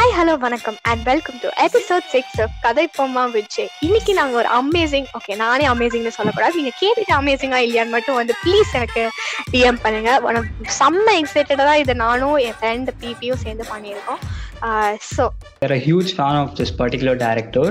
Hi 0.00 0.14
hello 0.18 0.34
வணக்கம் 0.44 0.76
and 0.90 1.02
welcome 1.08 1.38
to 1.40 1.48
episode 1.64 2.04
six 2.12 2.38
of 2.42 2.52
Kathai 2.62 2.84
Bomma 2.96 3.24
Vijay 3.34 3.66
இன்னைக்கு 3.86 4.12
நாங்க 4.18 4.34
ஒரு 4.42 4.48
அமேசிங் 4.58 5.08
ஓகே 5.18 5.34
நானே 5.42 5.64
அமேசிங்னு 5.72 6.12
சொல்லக்கூடாது 6.16 6.54
நீங்க 6.60 6.72
கேட்டுட்டு 6.78 7.12
அமேசிங்கா 7.18 7.58
இல்லையான்னு 7.64 7.94
மட்டும் 7.96 8.18
வந்து 8.20 8.34
ப்ளீஸ் 8.44 8.70
எனக்கு 8.78 9.02
டிஎம் 9.50 9.80
பண்ணுங்க 9.82 10.12
உனக்கு 10.28 10.76
செம்ம 10.78 11.16
எக்ஸைட்டடா 11.20 11.74
இதை 11.82 11.96
நானும் 12.04 12.38
என் 12.46 12.56
ஃப்ரெண்ட் 12.60 12.92
பிபியும் 13.02 13.42
சேர்ந்து 13.44 13.66
பண்ணியிருக்கோம் 13.72 14.22
uh, 14.68 14.90
so 15.10 15.26
We're 15.62 15.76
a 15.78 15.84
huge 15.88 16.12
fan 16.20 16.36
of 16.44 16.48
this 16.60 16.72
particular 16.82 17.16
director. 17.26 17.66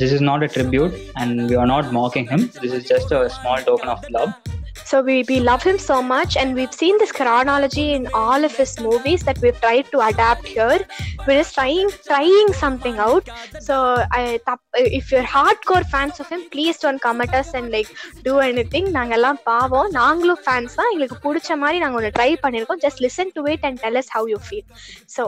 This 0.00 0.12
is 0.18 0.24
not 0.30 0.42
a 0.42 0.50
tribute 0.56 0.96
and 1.16 1.46
we 1.50 1.58
are 1.64 1.70
not 1.74 1.94
mocking 2.00 2.28
him. 2.34 2.42
This 2.64 2.74
is 2.80 2.84
just 2.84 3.12
a 3.12 3.22
small 3.38 3.60
token 3.70 3.90
of. 3.90 4.00
So 4.91 5.01
we, 5.01 5.23
we 5.29 5.39
love 5.39 5.63
him 5.63 5.77
so 5.77 6.01
much, 6.01 6.37
and 6.37 6.55
we've 6.55 6.73
seen 6.73 6.97
this 6.97 7.11
chronology 7.11 7.93
in 7.93 8.07
all 8.13 8.43
of 8.43 8.55
his 8.55 8.79
movies 8.79 9.23
that 9.23 9.37
we've 9.39 9.59
tried 9.59 9.85
to 9.93 9.99
adapt 10.01 10.47
here. 10.47 10.79
We're 11.25 11.39
just 11.41 11.53
trying 11.53 11.89
trying 12.05 12.53
something 12.53 12.97
out. 12.97 13.29
So 13.59 13.75
I, 14.11 14.39
தப்- 14.47 14.81
if 14.99 15.11
you're 15.11 15.23
hardcore 15.23 15.85
fans 15.85 16.19
of 16.19 16.29
him, 16.29 16.43
please 16.51 16.77
don't 16.77 17.01
come 17.01 17.21
at 17.21 17.33
us 17.33 17.53
and 17.53 17.71
like 17.71 17.91
do 18.23 18.35
anything. 18.49 18.87
நாங்க 18.97 19.13
எல்லாம் 19.19 19.39
பாவம் 19.43 19.91
நாங்களும் 19.99 20.41
fans 20.45 20.77
தான் 20.79 20.91
எங்களுக்கு 20.93 21.17
பிடிச்ச 21.25 21.57
மாதிரி 21.63 21.79
நாங்க 21.83 21.99
ஒன்று 22.01 22.15
ட்ரை 22.19 22.31
பண்ணியிருக்கோம் 22.45 22.81
just 22.85 23.03
listen 23.07 23.33
to 23.37 23.43
it 23.55 23.65
and 23.69 23.79
tell 23.85 23.99
us 24.03 24.09
how 24.15 24.23
you 24.33 24.39
feel. 24.49 24.65
So 25.15 25.23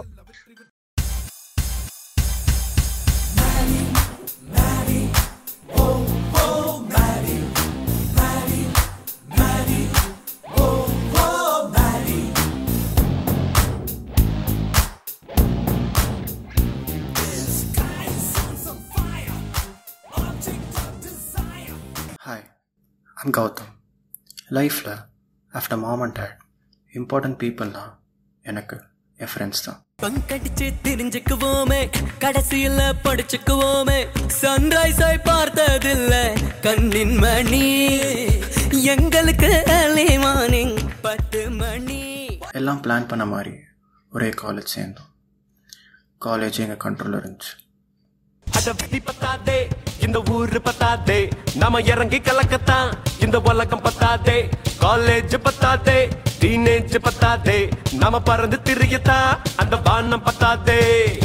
hi 22.26 22.44
I'm 23.14 23.32
Gautam 23.36 23.72
லைஃப்பில் 24.50 25.04
after 25.52 25.78
mom 25.78 26.00
and 26.00 26.12
dad 26.12 26.36
important 26.94 27.42
பீப்புள்னா 27.42 27.94
எனக்கு 28.42 28.82
என் 29.16 29.28
ஃப்ரெண்ட்ஸ் 29.34 29.64
தான். 29.64 29.84
பங்கடிச்சு 30.02 30.72
தெரிஞ்சுக்குவோமே 30.82 31.92
கடைசியில 32.20 32.92
படிச்சுக்குவோமே. 33.04 34.06
சன்ரைஸை 34.40 35.18
பார்த்ததில்ல 35.24 36.38
கண்ணின் 36.60 37.16
மணி. 37.16 37.86
எங்களுக்கு 38.84 39.62
early 39.66 40.18
மார்னிங் 40.18 40.90
பத்து 41.02 41.50
மணி. 41.50 42.38
எல்லாம் 42.52 42.82
பிளான் 42.82 43.08
பண்ண 43.08 43.26
மாதிரி 43.26 43.56
ஒரே 44.10 44.28
காலேஜ் 44.28 44.64
சேர்ந்தோம். 44.64 45.14
காலேஜ் 46.24 46.58
எங்கள் 46.58 46.92
கண்ட்ரோலில் 46.92 47.24
இருந்துச்சு. 47.24 47.52
அட 48.50 48.72
விதி 48.72 48.98
பத்தாதே 48.98 49.70
இந்த 50.06 50.22
ஊரு 50.30 50.60
பத்தாதே. 50.64 51.30
நாம 51.54 51.80
இறங்கி 51.80 52.18
கலக்கத்தான். 52.18 52.94
இந்த 53.20 53.40
உலகம் 53.40 53.82
பத்தாதே. 53.82 54.50
காலேஜ் 54.80 55.34
பத்தாதே. 55.38 56.10
டீனேஜ் 56.40 56.98
பத்தாதே. 56.98 57.72
நாம 57.92 58.20
பறந்து 58.20 58.60
திரியத்தான். 58.64 59.38
அந்த 59.56 59.76
வானம் 59.76 60.24
பத்தாதே. 60.24 61.22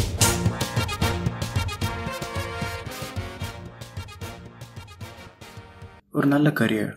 ஒரு 6.11 6.27
நல்ல 6.27 6.49
career 6.49 6.95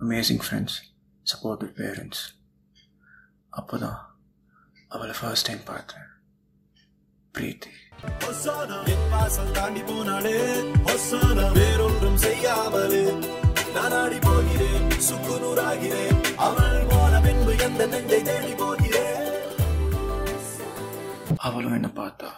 amazing 0.00 0.40
friends 0.50 0.78
supportive 1.22 1.72
parents 1.76 2.22
அப்போ 3.48 3.78
தான் 3.78 4.16
அவளை 4.88 5.14
ஃபர்ஸ்ட் 5.20 5.46
டைம் 5.46 5.64
பார்த்தேன். 5.64 6.10
பிரீத்தி. 7.34 7.70
வாசல் 9.12 9.52
தாண்டி 9.52 9.80
போனாலே 9.80 10.36
வேறொன்றும் 11.58 12.16
செய்யாமலே 12.16 13.04
நானாடி 13.74 14.18
போகிறேன் 14.18 14.88
சுக்குநூறாகிறேன் 15.08 16.20
அவள் 16.36 16.86
போன 16.90 17.20
பின்பு 17.20 17.52
எந்த 17.58 17.86
நெஞ்சை 17.86 18.20
தேடி 18.22 18.52
போகிறேன். 18.54 19.28
அவளும் 21.36 21.74
என்னை 21.74 21.90
பார்த்தா 21.96 22.30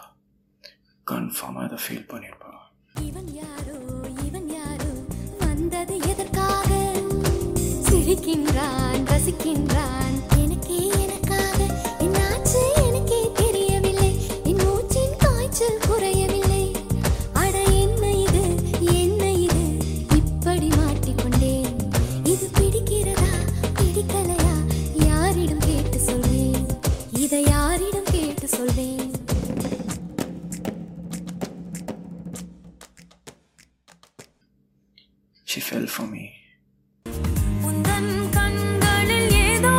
கன்ஃபார்மாக 1.07 1.65
அதை 1.67 1.79
ஃபீல் 1.85 2.09
பண்ணியிருப்பான் 2.11 2.61
இவன் 3.07 3.29
யாரோ 3.43 3.77
இவன் 4.27 4.49
யாரோ 4.49 4.91
வந்தது 5.39 5.95
எதற்காக? 6.11 6.71
சிரிக்கின்றான் 7.89 9.03
ரசிக்கின்றான் 9.11 10.15
ஷி 35.55 35.61
ஃபெல் 35.65 35.85
ஃபார் 35.91 36.07
மீ 36.07 36.23
உந்தன் 37.67 38.09
கண்களில் 38.31 39.35
ஏதோ 39.43 39.73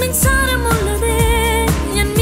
மின்சாரம் 0.00 0.66
உள்ளதே. 0.66 1.16
என் 1.96 2.12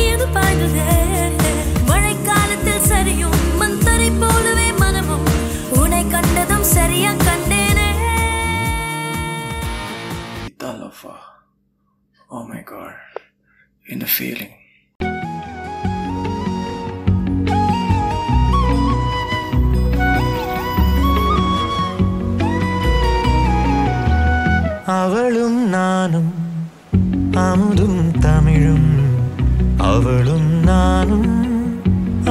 അവളും 29.92 30.66
നാനും 30.66 31.24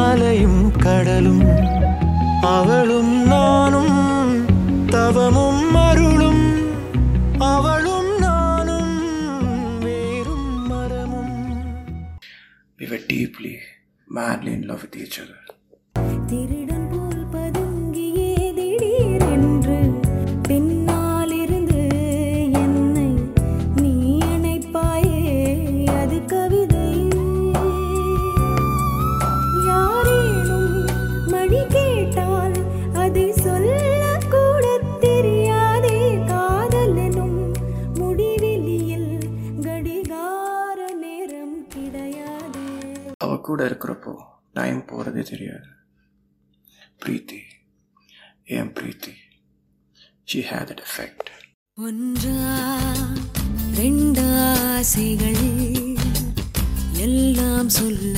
അലയും 0.02 0.72
കടലും. 0.72 1.42
അവളും 2.48 3.30
നാനും 3.30 3.90
തവമും 4.94 5.78
അരുളും. 5.78 6.38
അവളും 7.44 8.22
നാനും 8.22 8.88
വേറും 9.80 10.70
മരമും. 10.70 11.30
Deeply 13.12 13.58
madly 14.12 14.50
in 14.50 14.62
love 14.62 14.78
with 14.82 14.98
each 14.98 15.22
other 15.22 15.51
கூட 43.42 43.66
இருக்கிறப்போ 43.70 44.14
டைம் 44.54 44.86
போகிறதே 44.86 45.22
தெரியாது. 45.22 45.70
பிரீத்தி 47.06 47.40
ஏன் 48.46 48.74
Preethi? 48.74 49.14
She 50.24 50.40
had 50.42 50.70
that 50.72 50.84
effect 50.88 51.30
ஒன்றா 51.76 52.38
ரெண்டு 53.76 54.24
ஆசைகள் 54.24 55.42
எல்லாம் 56.94 57.70
சொல்லவே 57.70 58.11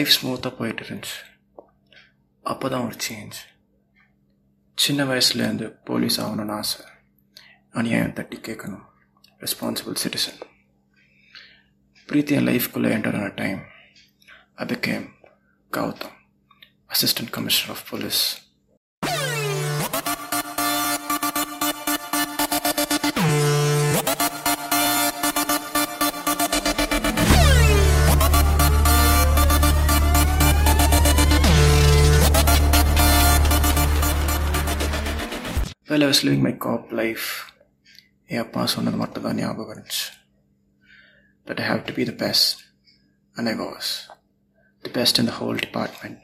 லைஃப் 0.00 0.14
ஸ்மூத்தாக 0.16 0.52
போயிட்டு 0.56 0.82
இருந்துச்சு 0.84 1.18
அப்போ 2.44 2.66
தான் 2.68 2.86
ஒரு 2.86 2.96
சேஞ்ச் 3.06 3.38
சின்ன 4.78 5.04
வயசுலேருந்து 5.04 5.66
போலீஸ் 5.84 6.18
ஆகணும்னு 6.20 6.54
ஆசை 6.54 6.82
அநியாயம் 7.74 8.12
தட்டி 8.12 8.38
கேட்கணும் 8.40 8.84
ரெஸ்பான்சிபிள் 9.40 10.00
சிட்டிசன் 10.02 10.40
பிரீத்தி 12.08 12.36
என் 12.36 12.48
லைஃப்குள்ளே 12.48 12.90
என்டர் 12.90 13.16
ஆன 13.16 13.28
time 13.34 13.60
I 14.56 14.66
become 14.66 15.06
Gautham 15.70 16.16
assistant 16.90 17.30
commissioner 17.30 17.72
of 17.76 17.86
police 17.90 18.22
While 35.90 36.02
I 36.02 36.06
was 36.06 36.24
living 36.24 36.42
my 36.42 36.54
cop 36.64 36.84
life, 37.00 37.26
என் 38.28 38.42
அப்பா 38.44 38.62
சொன்னது 38.74 38.98
மட்டும் 39.02 39.26
தான் 39.26 39.40
ஞாபகம் 39.42 39.72
இருந்துச்சு 39.74 40.06
that 41.46 41.60
I 41.60 41.66
have 41.72 41.82
to 41.88 41.92
be 41.92 42.04
the 42.04 42.16
best, 42.24 42.46
and 43.36 43.48
I 43.48 43.54
was 43.54 44.08
the 44.84 44.92
best 44.98 45.18
in 45.20 45.26
the 45.26 45.36
whole 45.38 45.58
department. 45.66 46.18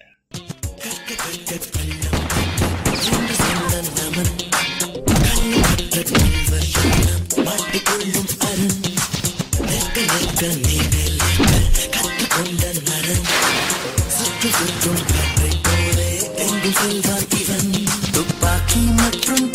துப்பாக்கி 18.14 18.82
மற்றும் 19.00 19.45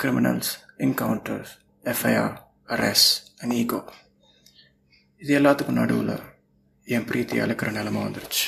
criminals 0.00 0.50
encounters 0.78 1.52
FIR 1.84 2.34
arrest 2.68 3.12
and 3.42 3.54
ego 3.54 3.80
இது 5.22 5.32
எல்லாத்துக்கும் 5.38 5.80
நடுவில் 5.80 6.14
என் 6.86 7.06
பிரீத்தி 7.08 7.36
அழைக்கிற 7.42 7.70
நிலமை 7.70 8.00
வந்துருச்சு. 8.02 8.44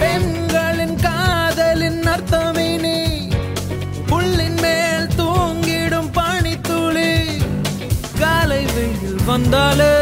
பெண்களின் 0.00 0.96
காதலின் 1.02 2.02
அர்த்தமினி 2.06 2.98
புல்லின் 4.08 4.60
மேல் 4.62 5.08
தூங்கிடும் 5.16 6.10
பனித்துளி 6.12 7.10
காலை 8.20 8.62
வெயில் 8.66 9.20
வந்தாலே 9.24 9.94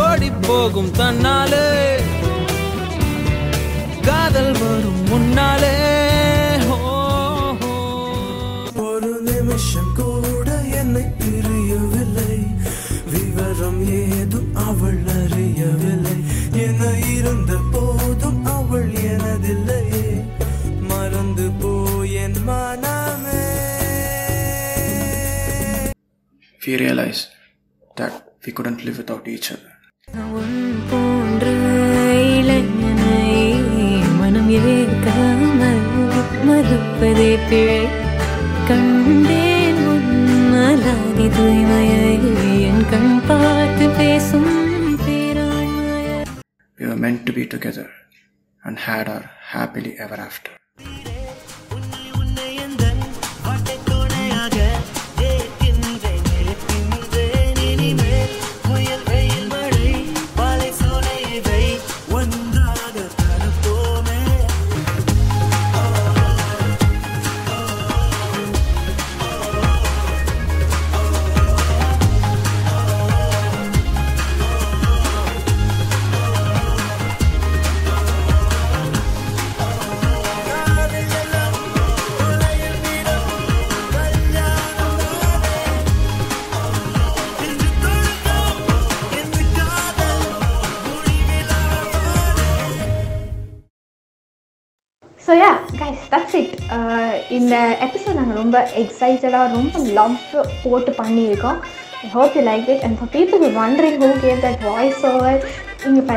ஓடி 0.00 0.30
போகும் 0.40 0.92
தன்னாலே 0.98 1.66
காதல் 4.08 4.54
வரும் 4.60 5.02
முன்னாலே 5.08 5.74
we 26.66 26.76
realized 26.76 27.28
that 27.96 28.14
we 28.44 28.52
couldn't 28.52 28.84
live 28.84 28.98
without 28.98 29.26
each 29.28 29.50
other. 29.52 29.72
We 46.78 46.86
were 46.86 46.96
meant 46.96 47.26
to 47.26 47.32
be 47.32 47.46
together 47.46 47.90
and 48.64 48.78
had 48.78 49.08
our 49.08 49.30
happily 49.54 49.98
ever 49.98 50.14
after. 50.14 50.59
So 95.30 95.34
yeah 95.38 95.50
guys 95.80 96.04
that's 96.12 96.36
it 96.38 96.54
இந்த 97.36 97.56
எபிசோட் 97.84 98.16
நாங்கள் 98.18 98.38
ரொம்ப 98.40 98.58
எக்ஸைட்டடாக 98.80 99.52
ரொம்ப 99.56 99.74
லவ் 99.98 100.16
போட்டு 100.62 100.92
பண்ணியிருக்கோம். 101.00 101.58
I 102.06 102.08
hope 102.14 102.34
you 102.38 102.42
like 102.48 102.66
it 102.72 102.82
and 102.86 102.96
for 103.00 103.10
people 103.16 103.44
wondering 103.58 103.98
who 104.04 104.08
gave 104.24 104.40
that 104.46 104.64
voice 104.70 105.04
over 105.10 105.38
இங்கே 105.90 106.16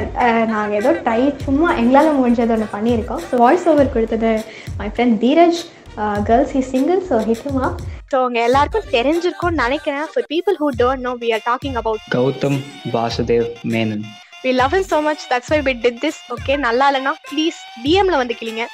நாங்கள் 0.54 0.76
ஏதோ 0.80 0.94
ட்ரை 1.08 1.20
சும்மா 1.46 1.70
எங்களால் 1.84 2.18
முடிஞ்சது 2.22 2.56
ஒன்று 2.58 2.70
பண்ணியிருக்கோம். 2.76 3.22
ஸோ 3.28 3.42
வாய்ஸ் 3.44 3.68
ஓவர் 3.74 3.94
கொடுத்தது 3.98 4.32
my 4.80 4.90
friend 4.96 5.18
Dheeraj 5.26 5.62
girls 6.32 6.56
he 6.58 6.64
single 6.74 7.04
so 7.12 7.22
ஹிட்டுமா 7.30 7.70
so 8.14 8.24
உங்கள் 8.26 8.46
எல்லாருக்கும் 8.48 8.92
தெரிஞ்சிருக்கும்னு 8.98 9.64
நினைக்கிறேன். 9.66 10.10
For 10.16 10.30
people 10.34 10.60
who 10.64 10.70
don't 10.84 11.08
know 11.10 11.16
we 11.24 11.32
are 11.38 11.48
talking 11.52 11.80
about 11.84 12.12
Gautam 12.18 12.58
Vasudev 12.98 13.46
Menon. 13.76 14.04
We 14.45 14.51
love 14.61 14.75
him 14.77 14.85
so 14.93 14.99
much 15.07 15.23
that's 15.31 15.49
why 15.53 15.61
we 15.69 15.75
did 15.87 15.97
this 16.05 16.19
okay 16.35 16.57
நல்லா 16.67 16.87
இல்லைன்னா 16.91 17.15
please 17.31 17.59
டிஎம்ல 17.85 18.19
வந்து 18.23 18.37
கிளிங்க 18.41 18.65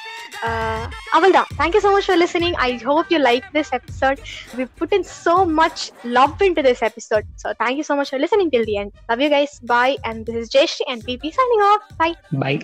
அவள் 1.17 1.35
தான் 1.37 1.49
thank you 1.59 1.81
so 1.85 1.91
much 1.95 2.07
for 2.09 2.21
listening 2.23 2.57
I 2.67 2.69
hope 2.89 3.11
you 3.13 3.19
like 3.29 3.45
this 3.57 3.73
episode 3.79 4.19
we 4.59 4.65
put 4.81 4.95
in 4.99 5.07
so 5.25 5.35
much 5.61 5.79
love 6.17 6.37
into 6.47 6.63
this 6.69 6.81
episode 6.89 7.27
so 7.43 7.53
thank 7.61 7.75
you 7.81 7.87
so 7.91 7.97
much 8.01 8.11
for 8.13 8.21
listening 8.25 8.49
till 8.55 8.65
the 8.71 8.77
end 8.83 8.91
love 9.11 9.23
you 9.25 9.31
guys 9.37 9.53
bye 9.73 9.93
and 10.09 10.25
this 10.29 10.39
is 10.43 10.49
Jayashree 10.55 10.89
and 10.93 11.07
PP 11.09 11.35
signing 11.39 11.63
off 11.71 11.85
bye 12.01 12.15
Bye. 12.45 12.59